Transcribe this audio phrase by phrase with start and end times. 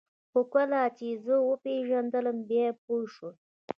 [0.31, 3.35] خو کله یې چې زه وپېژندلم بیا پوه شول